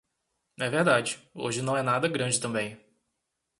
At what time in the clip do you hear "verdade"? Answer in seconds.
0.67-1.19